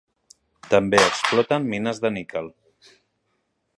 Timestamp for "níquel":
2.17-2.51